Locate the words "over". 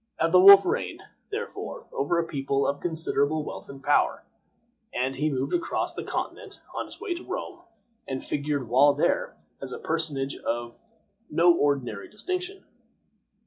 1.93-2.17